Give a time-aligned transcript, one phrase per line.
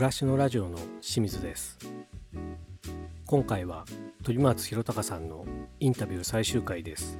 [0.00, 1.78] 暮らしのラジオの清水です。
[3.26, 3.84] 今回は
[4.22, 5.44] 鳥松弘隆さんの
[5.78, 7.18] インタビュー最終回です。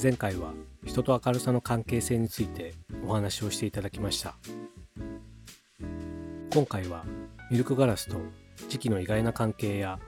[0.00, 0.52] 前回は
[0.84, 4.36] 人と明るさの関係性についてお話をしていただきました。
[6.52, 7.04] 今回は
[7.50, 8.18] ミルクガラスと
[8.68, 9.98] 時期の意外な関係や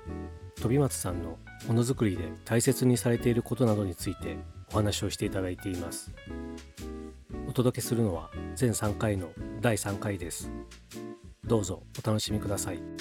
[0.61, 4.37] 飛松さんのものづくりで大切にされていることなどについて
[4.71, 6.13] お話をしていただいています。
[7.49, 9.31] お届けするのは全3回の
[9.61, 10.49] 第3回です。
[11.49, 12.98] どうぞお楽しみください。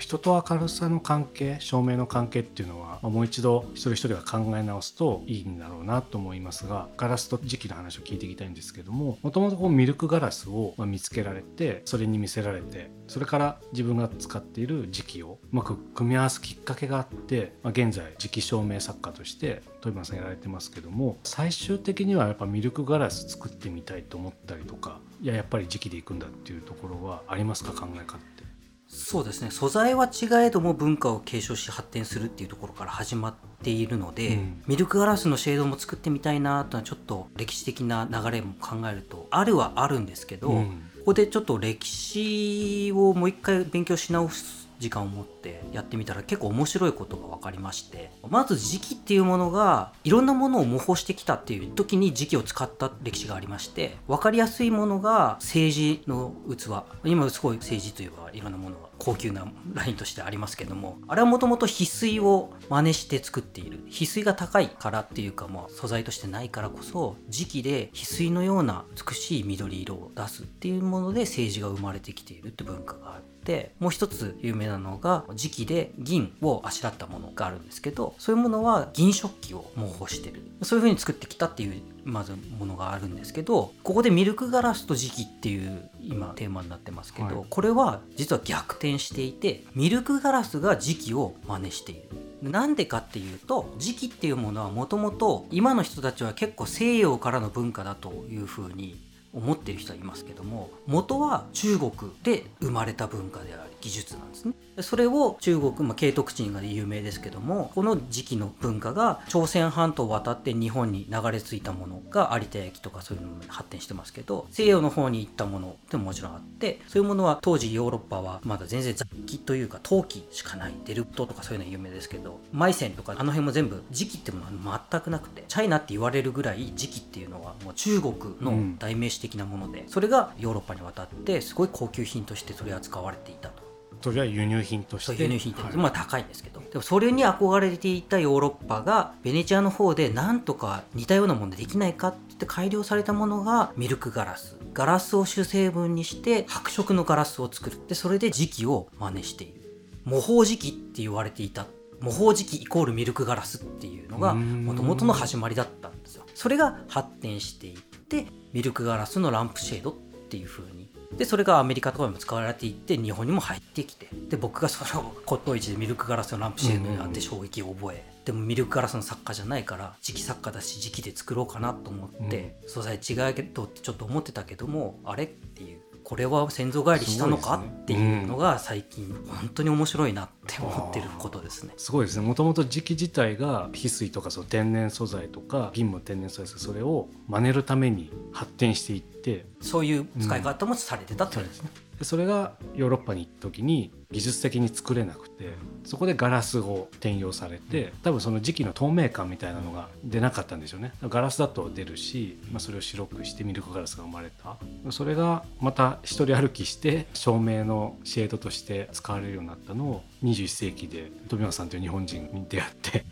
[0.00, 28.49] 人と明るさの関係照明の関係っていうのはもう一度一人一人が考え直すといいんだろうなと思いますがガラスと時期の話を聞いていきたいんですけどももともとミルクガラスを見つけられてそれに見せられてそれから自分が使っている時期をうまく組み合わすきっかけがあって、まあ、現在時期照明作家として富山さんやられてますけども最終的にはやっぱミルクガラス作ってみたいと思ったりとかいややっぱり時期でいくんだっていうところはありますか考え方って？
[28.92, 29.52] そうですね。
[29.52, 40.66] 素材は違えども文化を継承し発展するっていうところから始まっているので、うん、ミルクガラスのシェードも作ってみたいなとはちょっと歴史的な流れも考えるとあるはあるんですけど、うん、
[40.98, 56.70] ここでちょっと歴史をもう一回勉強し直す時間を持ってやってみたら結構面白いことが分かりましてまず時期っていうものがいろんなものを模倣してきたっていう時に時期を使った歴史がありまして分かりやすいものが政治の器。
[57.04, 63.80] 今すごい政治といえばいろんなものが高級なラインとしてありますけどもあれはもともと翡翠を真似して作っている。
[63.88, 80.42] 翡翠が高いからっていうかもう素材としてないからこそ時期で翡翠のような美しい緑色を出すっていうもので政治が生まれてきているって文化があるてもう一つ有名なのが磁器で銀をあしらったものがあるんですけどそういうものは銀食器を模倣してる。
[80.62, 92.08] そういう風に作ってきたっていうまずものがあるんですけどここでミルクガラスと磁器っていう今テーマになってますけど、はい、これは実は逆転していてミルクガラスが磁気を真似している。
[92.42, 98.98] なんでかっていうと磁器っていうものはもともと今の人たちは結構西洋からの文化だというふうに
[99.32, 101.92] 思ってる人はいますけども元は中国
[102.22, 104.54] で生まれた文化であり技術なんですね。
[104.82, 133.69] それを中国、まあ、慶徳鎮が有名ですけどもこの時期の文化が朝鮮半島を渡って日本に流れ着いたものが有田焼とかそういうのに発展してますけど西洋の方に行ったものってももちろんあってそういうものは当時ヨーロッパはまだ全然雑器というか陶器しかないデルプトとかそういうのは有名ですけどマイセンとかあの辺も全部時期ってものは全くなくてチャイナって言われるぐらい時期っていうのはもう中国の代名詞的なもので、それがヨーロッパに渡ってすごい高級品として取り扱われていたと。
[134.02, 135.22] それは輸入品として。
[135.22, 136.60] 輸入品って、はい、まあ高いんですけど。
[136.60, 144.56] でもそれに憧れていたヨーロッパがベネチアの方でなんとか似たようなものできないかって改良されたものがミルクガラス。
[144.72, 147.78] ガラスを主成分にして白色のガラスを作る。
[147.88, 149.60] でそれで磁器を真似している。
[150.04, 151.66] 模倣磁器って言われていた。
[152.00, 156.24] 模倣磁器イコールミルクガラスっていうのがもともとの始まりだったんですよ。
[156.34, 159.94] それが発展していってミルクガラスのランプシェードっ
[160.30, 160.79] ていう風に
[161.16, 175.79] でそれがアメリカとかでも使われていって日本にも入ってきてで僕がその骨董市でミルクガラスのランプシェードにあって衝撃を覚え、でもミルクガラスの作家じゃないから磁器作家だし磁器で作ろうかなと思って、うん、素材違うけどってちょっと思ってたけどもあれっていう
[176.10, 181.72] これは先祖返りしたのか、ね、っていうのが最近本当に面白いなって思ってることですね。
[181.76, 182.26] すごいですね。
[182.26, 189.46] もともと磁器自体が翡翠とかその天然素材とか銀も天然素材それを真似るために発展していって。
[189.60, 191.70] そういう使い方もされてたってことですね。
[192.00, 195.50] うん、それがヨーロッパに行った時に技術的に作れなくて
[195.84, 200.92] そこでガラスを転用されて多分その時期の透明感みたいなのが出なかったんでしょうね。
[201.02, 204.56] ガラスだと出るし、まあ、それを白くしてミルクガラスが生まれた。
[204.90, 213.04] それがまた一人歩きして照明のシェードとして使われるようになったのを21世紀で富山さんという日本人に出会って。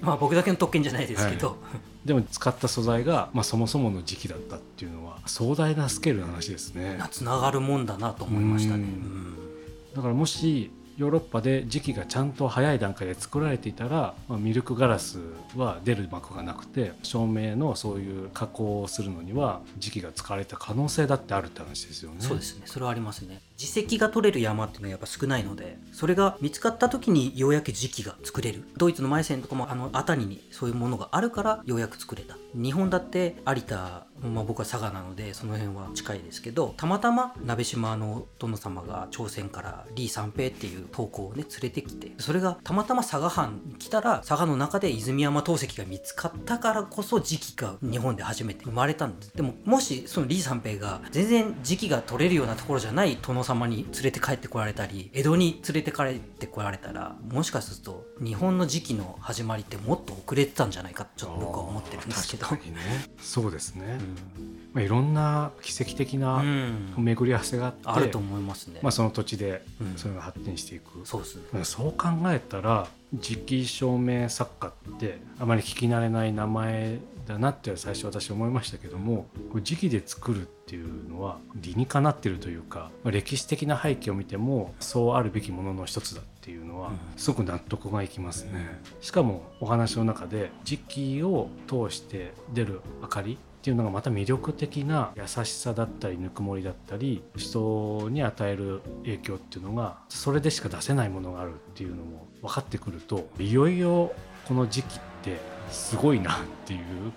[0.00, 1.54] まあ僕だけの特権じゃないですけど、は
[2.04, 6.98] い、でも使った素材が、まあ、そもそもの時期だったっていうのは壮大なスケールの話ですね。
[7.10, 9.43] つながるもんだなと思いましたね
[9.94, 15.18] だからもしヨーロッパで時期がちゃんと早い段階で作られていたら、まあ、ミルクガラス
[15.56, 22.18] は出る膜がなくて照明のそういう加工をするのには時期が使われた可能性だってあるって話ですよね。
[22.20, 28.64] そうですねそれはありますね自石が取れる山っていうのはやっぱ少ないのでそれが見つかった時にようやく磁器が作れる。
[28.76, 32.36] ドイツのマイセンとかもあの熱海にそういうものがあるからようやく作れた。
[32.54, 49.36] 日本だって有田まあ、僕は佐賀なのでその辺は近いですけどたまたま鍋島の殿様が朝鮮から李三平っていう投稿をね連れてきてそれがたまたま佐賀藩に来たら佐賀の中で泉山陶石が見つかったからこそ磁器が日本で初めて生まれたんです。
[49.36, 62.46] でももしその李三平が全然磁器が取れるようなところじゃない殿様に連れて帰ってこられたり江戸に連れて帰ってこられたらもしかすると日本の磁器の始まりってもっと遅れてたんじゃないかちょっと僕は思ってるんですけど。
[62.54, 62.60] ね、
[63.20, 63.98] そうですね、
[64.72, 66.42] まあ、いろんな奇跡的な
[66.96, 69.62] 巡り合わせがあって、あると思いますね、まあ、その土地で
[69.96, 88.80] それが発展していく、そうですね、そう考えたら磁気証明作家ってあまり聞き慣れない名前だなって最初私思いましたけども磁気で作るっていうのは理にかなってるというか歴史的な背景を見てもそうあるべきものの一つだっていうのはすごく納得がいきますね。
[89.00, 104.12] しかもお話の中で磁気を通して出る明かりっていうのがまた魅力的な優しさだったりぬくもりだったり人に与える影響っていうのがそれでしか出せないものがあるっていうのも分かってくるといよいよ
[104.46, 105.38] この時期って
[105.70, 107.12] すごいなっていう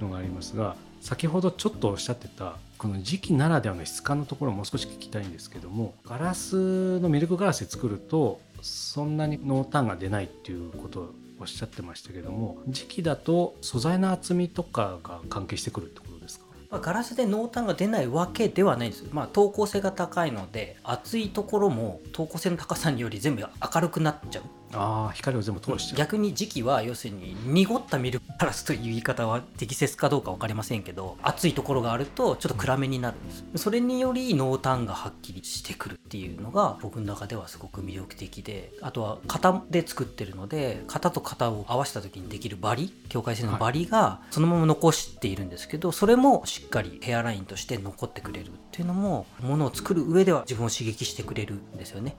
[0.00, 11.10] のがありますが先ほどちょっとおっしゃってたこの時期ならではの質感のところをもう少し聞きたいんですけどもガラスのミルクガラスで作るとそんなに濃淡が出ないっていうことを
[11.40, 16.46] おっしゃってましたけども時期だと素材の厚みとかが関係してくるってことですか？
[16.70, 24.42] ま、ガラスで濃淡が出ないわけではないです、まあ、透光性が高いので厚いところも透光性の高さにより全部明るくなっちゃう。
[24.74, 33.44] ああ光を全部通しちゃう逆に時期は要するに濁ったミルクガラスという言い方は適切かどうか分かりませんけど熱いところがあるとちょっと暗めになるんです。
[33.56, 52.16] それにより濃淡がはっきりしてくるっていうのが僕の中ではすごく魅力的であとは型で作ってるので型と型を合わせた時にできるバリ境界線のバリがそのまま残しているんですけどそれもしっかりヘアラインとして残ってくれるっていうのもものを作る上では自分を刺激してくれるんですよね。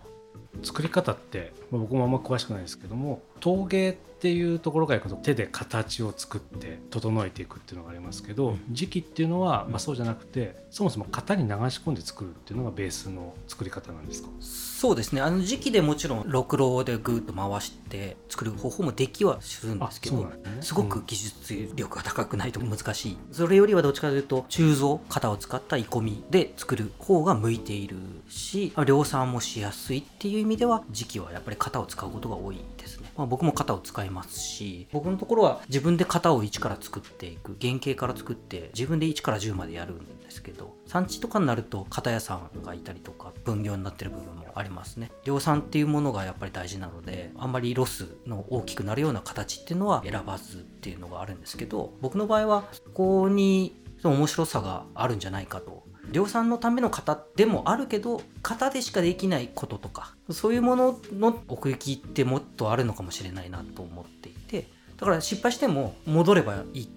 [0.61, 14.29] 作り方って、まあ、僕もあんま詳しくないですけども陶芸っていうところから手で形を作って整えていくっていうのがありますけど磁器っていうのは、まあ、そうじゃなくてそもそも型に流し込んで作るっていうのがベースの作り方なんですか？
[14.39, 15.21] そうですね。
[15.21, 20.31] あの時期でもちろんろくろでぐっと回して作る方法もできはするんですけど、ね、
[20.61, 27.97] すごく技術力が高くないと難しい、うん、それよりはどっちかというと鋳造型を使った鋳込みで作る方が向いている
[28.29, 45.11] し量産もしやすいっていう意味では時期はやっぱり型を使うことが多いですね、まあ、僕も型を使いますし僕のところは自分で型を1から作っていく原型から作って自分で1から10までやるんですけど産地とかになると型屋さんがいたりとか分業になってる部分もありますね。
[45.23, 64.67] 量産っていうものがやっぱり大事なのであんまりロスの大きくなるような形っていうのは選ばずっていうのがあるんですけど僕の場合はそこに面白さがあるんじゃないかと量産のための型でもあるけど型でしかできないこととかそういうものの奥行きってもっとあるのかもしれないなと思っていて
[64.97, 66.89] だから失敗しても戻ればいい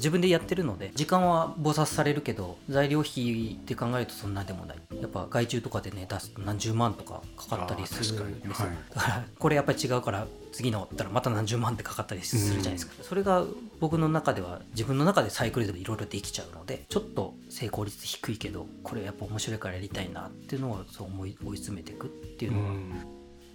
[0.00, 4.78] 自分でやってるので時間は忙殺されるけど材料費って考えるとそんなでもない。
[5.00, 13.44] やっぱ外注とかでね出すと何十万とかかかったりするんですよ、はい、だからこれやっぱり違うから次のったらまた何十万ってかかったりするじゃないですか、うん、それが
[13.78, 22.70] 僕の中では自分の中でサイクルでいろいろできちゃうのでちょっと成功率低いけどこれやっぱ面白いからやりたいなっていうのをそう思い追い詰めていくっていうのは、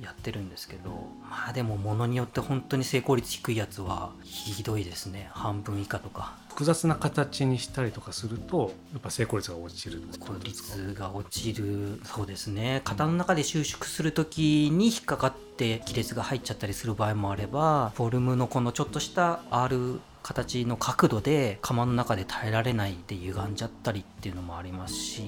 [0.01, 0.89] やってるんですけど
[1.29, 5.29] まあでもものによって本当に成功率低いやつはひどいですね。
[5.31, 6.33] 半分以下とか。
[6.49, 11.99] 複雑な形にしたりとかするとやっぱ成功率が落ちる成功率が落ちる。
[12.03, 12.81] そうですね。
[12.85, 25.21] 型の中で収縮する時に引っかかって亀裂が入っちゃったりする場合もあればフォルムのこのちょっとした R 形の角度で釜の中で耐えられないで歪んじゃったりっていうのもありますし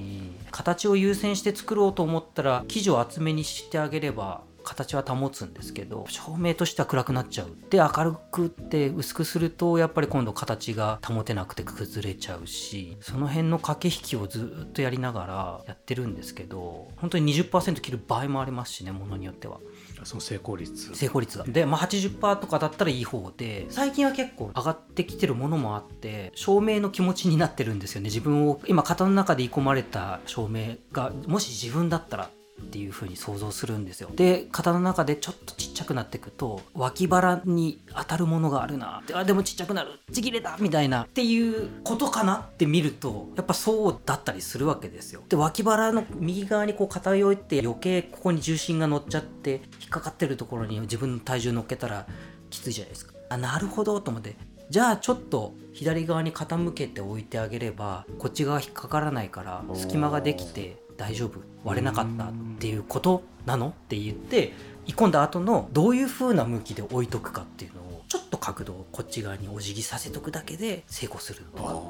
[0.50, 7.47] 形を優先して作ろうと思ったら生地を厚めにしてあげれば形は保つんですけど照明としては暗くなっちゃう。
[7.69, 19.59] で明るくって薄くするとやっぱり今度形が保てなくて崩れちゃうしその辺の駆け引きをずっとやりながらやってるんですけど本当に20%切る場合もありますしねものによっては。
[20.03, 20.95] その成功率。
[20.95, 21.43] 成功率が。
[21.43, 28.05] で、まあ80、とかだったらいい方で最近は結構上がってきてるものもあって照明の気持ちになってるんですよね。
[28.05, 32.29] 自分を今型の中で言い込まれた照明がもし自分だったら
[32.62, 34.10] っていう風に想像するんですよ。
[34.16, 45.22] で型の中でちょっとちっちゃくなっていくと脇腹に当たるものがあるなあでもちっちゃくなるちぎれたみたいなっていうことかなって見るとやっぱそうだったりするわけですよ。
[45.30, 52.08] で脇腹の右側にこう偏って余計ここに重心が乗っちゃって引っかかってるところに自分の体重乗っけたら
[52.50, 53.14] きついじゃないですか。
[53.30, 54.36] あなるほどと思って
[54.70, 61.39] じゃあちょっと左側に傾けて置いてあげればこっち側引っかからないから隙間ができて大丈夫？
[61.63, 63.70] 割れなかったっていうことなの？
[63.70, 64.54] って言って
[64.86, 71.82] い込んだ後のどういう風な向きで置いとくかっていうのをちょっと角度をこっち側にお辞儀させとくだけで成功するとか。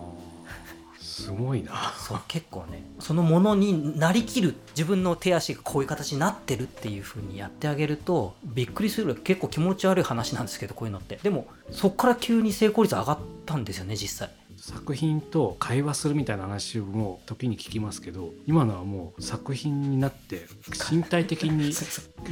[0.99, 1.93] すごいな。
[1.97, 11.17] そう結構ねそのものになりきる自分の手足がこういう形になってるっていう風にやってあげるとびっくりする結構気持ち悪い話なんですけどこういうのって。
[11.23, 14.29] でもそっから急に成功率上がったんですよね実際
[14.67, 20.45] 作品と会話するみたいな話も時に聞きますけど今のはもう作品になって
[20.91, 21.71] 身体的に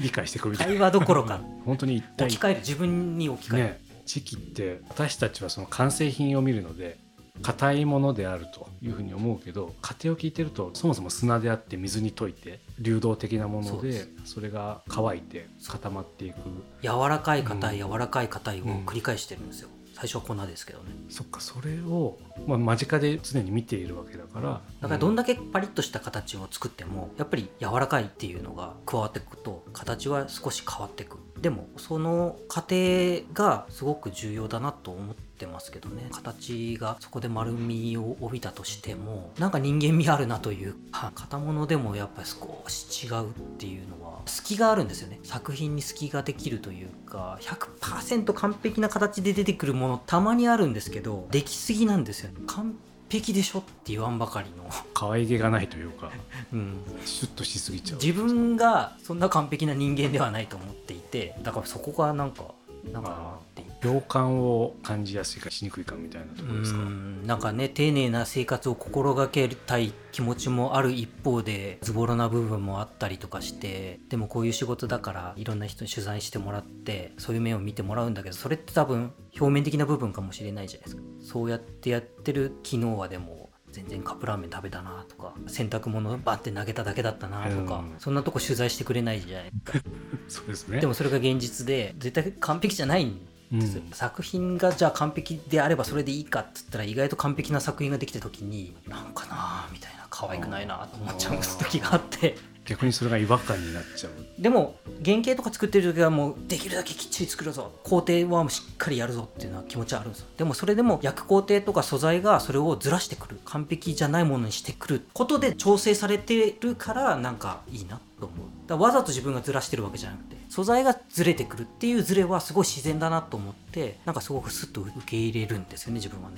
[0.03, 0.73] 理解してくるみたいな。
[0.73, 1.39] 会話どころか。
[1.63, 6.97] 本当に一体置き換える自分に置き換える、ね、時期って私たちはその完成品を見るので
[7.41, 16.35] 硬いものであるというふうに思うけど過程を聞いてるとそもそも砂であって水に溶いて流動的なものでそれが乾いて固まっていく。
[16.81, 20.91] 柔らかい硬い、うん、柔らかい硬いを繰り返してるんですよ、うん、最初は粉ですけどね。
[21.09, 24.61] そっかそれを、まあ、間近で常に見ているわけだから。
[24.81, 31.17] だからどんだけパリッとした形を作ってもやっぱり柔らかいっていうのが加わっていくと形は少し変わっていく。
[31.41, 36.07] でもその過程がすごく重要だなと思ってますけどね。
[36.11, 45.19] 形がそこで丸みを帯びたとしてもなんか人間味あるなというか型物でもやっぱり少し違うっていうのは隙があるんですよね。
[45.23, 52.75] 作品に隙ができるというか100%完璧な形で出てくるものたまにあるんですけどできすぎなんですよ完
[53.09, 54.69] 璧でしょって言わんばかりの。
[54.93, 56.11] 可愛げがないというか、
[56.51, 57.99] うん、シュッとしすぎちゃう。
[57.99, 62.43] 自分がそんな完璧な人間ではないと思っていてだからそこがなんか
[62.91, 63.39] なんか
[63.81, 66.79] 共感を感じやすいかしにくいかみたいなところですか？
[67.25, 81.03] なんかね丁寧な生活を心がけたい気持ちもある一方でズボラな部分もあったりとかしてでもこういう仕事だからいろんな人に取材してもらってそういう面を見てもらうんだけどそれって多分表面的な部分かもしれないじゃないですか。
[81.21, 89.89] そうやってやってる昨日はでも全然カップラーメン食べたなとか洗濯物バンって投げただけだったなとか、うん、そんなとこ取材してくれないじゃないですか。
[90.29, 90.79] そうですね。
[90.79, 93.19] でもそれが現実で絶対完璧じゃないん
[93.53, 93.61] うん、
[93.93, 102.35] 作品がじゃあ完璧であればそれでいいかっつったら意外と完璧な作品ができた時になんかなみたいな可愛くないなと思っちゃう時があって。
[102.65, 104.41] 逆にそれが違和感になっちゃう。
[104.41, 107.71] でも原型とか作ってる時はもうできるだけきっちり作るぞ。
[107.83, 110.27] 工程はしっかりやるぞっていうのは気持ちはあるんですよ。
[110.37, 113.39] でもそれでも焼く工程とか素材がそれをずらしてくる。
[113.45, 118.47] 完璧じゃないものにしてくることで調整されてるからなんかいいなと思う。
[118.67, 126.37] だわざと自分がずらしてるわけじゃなくて素材がずれてくるっていうずれはすごい自然だなと思ってなんかすごくスッと受け入れるんですよね自分はね。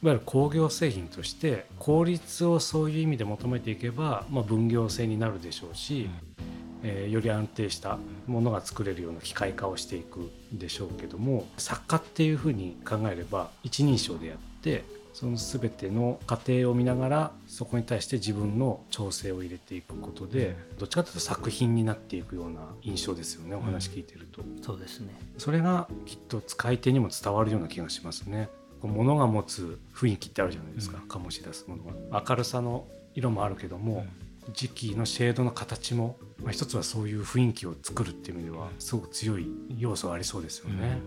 [0.00, 6.08] いわゆる工業製品として効率をそういう意味で求めていけば、まあ、分業制になるでしょうし、
[6.84, 7.98] えー、より安定した
[8.28, 14.84] ものが作れるような機械化をしていくでしょうけども作家っていうふうに考えれば一人称でやって
[15.18, 25.12] その全ての過程を見ながらそこに対して自分の調整を入れていくことでどっちかというと作品になっていくような印象ですよねお話聞いてると、うん、そうですね。
[25.36, 28.48] それがきっと使い手にも伝わるような気がしますね。
[28.80, 31.82] 物が持つ雰囲気ってあるじゃないですか、うん、醸し出すもの
[32.12, 34.06] が明るさの色もあるけども、
[34.46, 39.48] うん、時期のシェードの形も、まあ、一つはそういう雰囲気を作るっていう意味ではすごく強い
[39.78, 41.00] 要素がありそうですよね、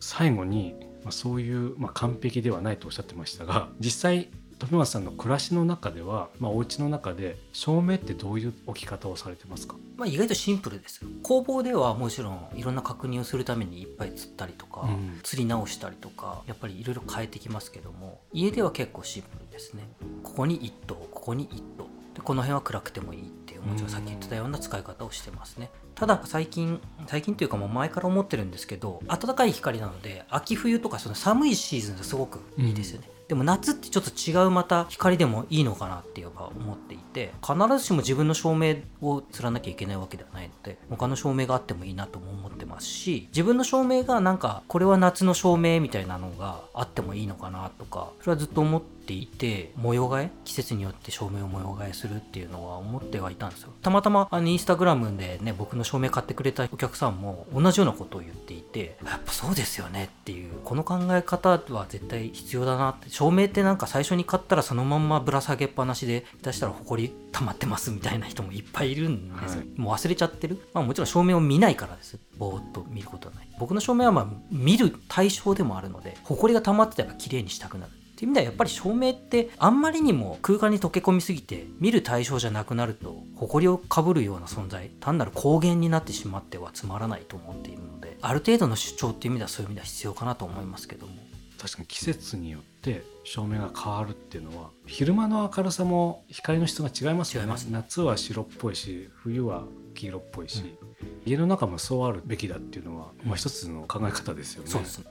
[0.00, 4.28] 最後にまあ、そういう、まあ、完璧ではないとおっしゃってましたが 実際
[4.58, 19.88] 富松さんの暮らしの中では、まあ、お家の中で照明ってどういう置き方をされてますか、まあ、意外とシンプルです工房ではもちろんいろんな確認をするためにいっぱい釣ったりとか、うん、釣り直したりとかやっぱりいろいろ変えてきますけども家では結構シンプルですね。
[20.22, 22.00] ここに1頭ここに1頭。
[22.14, 23.90] でこの辺は暗くてもいいいうもちろん。
[23.90, 25.70] さっき言ってたような使い方をしてますね。
[26.00, 50.30] ただ最近最近というかもう前から思ってるんですけど暖かい光なので秋冬とかその寒いシーズンですごくいいですよね、うん、でも夏ってちょっと違うまた光でもいいのかなっていうか思っていて必ずしも自分の照明を釣らなきゃいけないわけではないので他の照明があってもいいなとも思ってますし自分の照明がなんかこれは夏の照明みたいなのがあってもいいのかなとかそれはずっと思ってていて模様替え？
[50.44, 53.72] 季節によって照明を模様替えするっていうのは思ってはいたんですよ。
[53.82, 63.10] たまたまあのインスタグラムでね僕の照明買ってくれたお客さんも同じようなことを言っていてやっぱそうですよねっていうこの考え方は絶対必要だなって。
[63.10, 72.18] 照明ってなんか最初に買ったらそのまんまぶら下げっぱなしで出したら埃溜まってますみたいな人もいっぱいいるんですよ、はい、もう忘れちゃってる、まあ、もちろん照明を見ないからです。
[72.38, 73.48] ぼーっと見ることはない。
[73.58, 91.14] 僕の照明はまあ見る対象でもあるので埃が溜まってたら綺麗にしたくなるっていう意味ではやっぱり照明ってあんまりにも空間に溶け込みすぎて見る対象じゃなくなると埃をかぶるような存在単なる光源になってしまってはつまらないと思っているのである程度の主張っていう意味ではそういう意味では必要かなと思いますけども。
[91.58, 97.52] 確かに季節によって照明が変わるっていうのは昼間の明るさも光の質が違いますよね。
[97.70, 104.70] 夏は白っぽいし冬は黄色っぽいし、うん、家の中もそうあるべきだっていうのは、まあ、一つの考え方ですよね。
[104.70, 105.04] そうです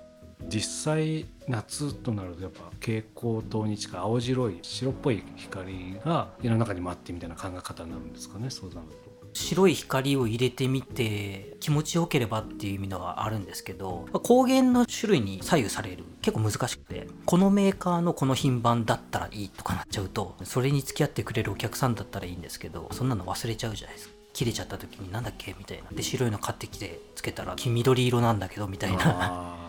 [0.48, 9.10] 実際夏となるとやっぱ蛍光灯に近い青白い白っぽい光が家の中に舞ってみたいな考え方になるんですかねそうなると。
[9.34, 16.04] 白い光を入れてみて気持ちよければっていう意味のはあるんですけど光源の種類に左右される。
[16.22, 24.16] 結構難しくてこのメーカーのこの品番だったらいいとかなっちゃうとそれに付き合ってくれるお客さんだったらいいんですけどそんなの忘れちゃうじゃないですか。
[24.34, 25.96] 切れちゃった時になんだっけみたいな。
[25.96, 29.69] で白いの買ってきてつけたら黄緑色なんだけどみたいな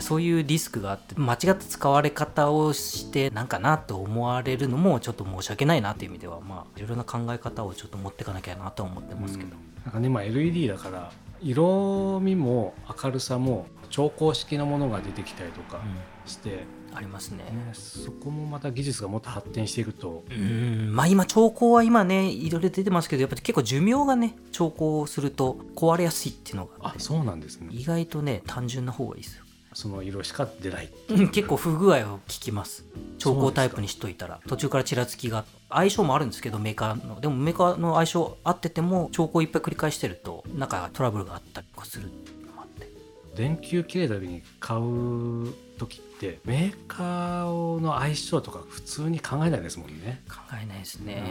[0.00, 15.80] そういうリスクがあって間違った使われ方をしてなんかなと思われるのもちょっと申し訳ないなという意味ではまあいろいろな考え方をちょっと持っていかなきゃなと思ってますけど、うん、なんかねまあ LED だから色味も明るさも調光式のものが出てきたりとか
[16.26, 20.24] して、うん、ありますね、ね、そこもまた技術がもっと発展していくと。
[20.30, 27.68] うんまあ今調光は今ねいろいろ出てますけどやっぱり結構寿命がね調光すると壊れやすいっていうのがあそうなんですね。
[27.70, 29.44] 意外とね単純な方がいいですよ。
[29.74, 30.88] その色しか出ない。
[31.32, 32.84] 結構不具合を聞きます。
[33.18, 34.40] 調光タイプにしといたら。
[34.46, 35.44] 途中からちらつきが。
[35.68, 37.20] 相性もあるんですけどメーカーの。
[37.20, 42.08] でもメーカーの相性合ってても調光いっぱい繰り返してるとなんかトラブルがあったりとかする
[42.46, 42.88] のもあって。
[43.34, 50.22] 電球切れた時に買う時ってメーカーの相性とか普通に考えないですもんね。
[50.28, 51.22] 考えないですね、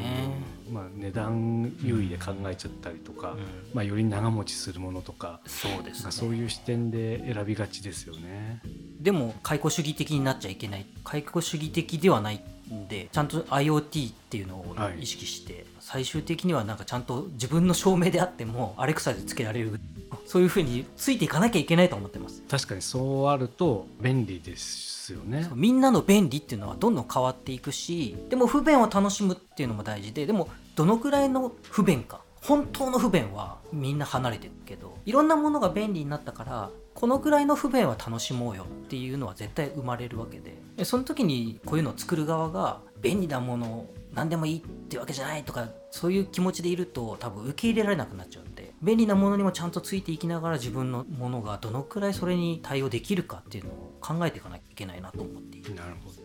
[0.67, 3.39] うん、まあ、値段優位で考えちゃったりとか、うん、
[3.73, 8.61] まあ、より長持ちするものとかそうです、ね、そういう視点で選びがちですよね。
[8.99, 12.41] でも解雇主義的になっちゃいけない解雇主義的ではない
[12.73, 19.79] んでちゃんと IoT っていうのを意識して、はい、最終的にはなんかちゃんと自分の証明であってもアレクサでつけられる
[20.25, 22.43] そういうふうについていかなきゃいけないと思ってます。
[22.49, 25.49] 確かにそうあると便利ですよね。
[25.55, 32.21] みんなの便利っていうのはどんどん変わっていくしでも不便を楽しむっていうのも大事ででもどのくらいの不便か。
[32.41, 40.83] 本当の不便はみんな離れてるけどいろんなものが便利になったからこのくらいの不便は楽しもうよっていうのは絶対生まれるわけで。
[40.83, 48.43] その時にこういうのを作る側が便利なものを何でもいいってわけじゃないとかそういう気持ちでいると多分受け入れられなくなっちゃう
[48.83, 55.73] 便利なものにもちゃんとついていきながら自分のものがどのくらいそれに対応できるかっていうのを考えていかなきゃいけないなと思っている。
[55.73, 56.23] なるほど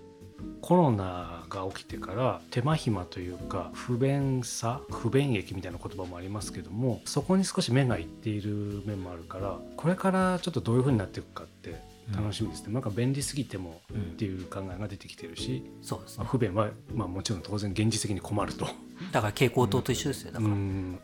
[0.61, 11.81] コロナが起きてから手間暇というか不便さ不便益みたいな言葉もありますけどもそこに少し目がいっている面もあるからこれからちょっとどういうふうになっていくかって
[12.15, 18.67] 楽しみですね、うん、なんか便利すぎてもっていう考えが出てきてるし、うん、そうです、ね、まあ、不便は、まあ、もちろん当然現実的に困ると。
[19.13, 20.33] だから蛍光灯と一緒ですよ。
[20.33, 20.55] だから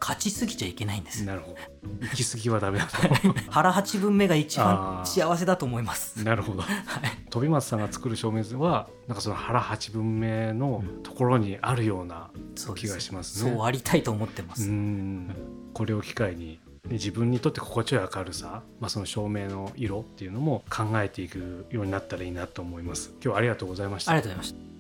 [0.00, 1.24] 勝ちすぎちゃいけないんです。
[1.24, 1.56] なるほど。
[2.02, 2.92] 行き過ぎはダメだと。
[3.50, 6.22] 腹八分目が一番幸せだと思います。
[6.24, 12.30] なるほど、 はい、飛松さんが作る照明図はなんかその腹八分目のところにあるような
[12.74, 14.70] 気がしますね、そうありたいと思ってます。
[15.72, 23.10] これを機会に自分にとって心地よい明るさ、まあ、その照明の色っていうのも考えていくようになったらいいなと思います。
[23.14, 24.12] 今日はありがとうございました。
[24.12, 24.74] ありがとうございました。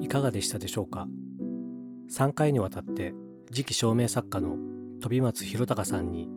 [0.00, 1.06] いかがでしたでしょうか
[2.10, 3.14] ？3回にわたって
[3.52, 4.56] 次期照明作家の
[5.00, 6.28] 飛松弘隆さんに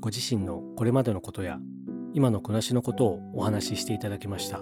[0.00, 1.58] ご自身のこれまでのことや
[2.14, 4.60] 今の暮らしのことをお話ししていただきました。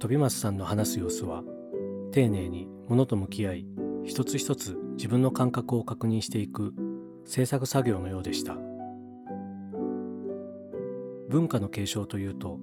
[0.00, 1.44] 飛松さんの話す様子は
[2.10, 3.66] 丁寧にものと向き合い
[4.04, 6.74] 一つ一つ自分の感覚を確認していく
[7.26, 8.56] 制作作業のようでした。
[11.28, 12.58] 文化の継承というと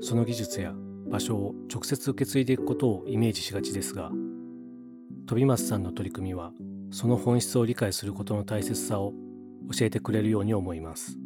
[0.00, 0.72] その技術や
[1.10, 4.10] 場所を直接受け継いでいくことをイメージしがちですが
[5.26, 6.52] 飛松さんの取り組みは
[6.90, 9.12] その本質を理解することの大切さを
[9.76, 11.18] 教えてくれるように思います。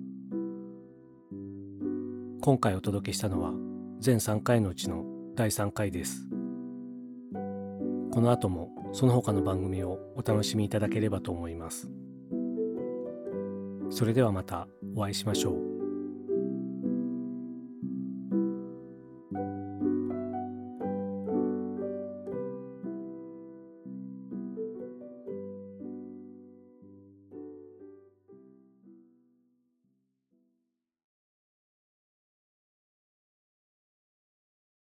[2.49, 3.53] 今回お届けしたのは
[4.01, 6.27] 全3回のうちの第3回です。
[8.11, 11.91] この後もその他の番組をお楽しみいただければと思います。
[13.91, 15.68] それではまたお会いしましょう。